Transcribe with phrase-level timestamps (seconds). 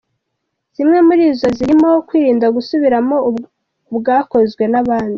[0.75, 3.15] Zimwe muri zo zirimo, kwirinda gusubiramo
[3.93, 5.09] ubwakozwe n’abandi.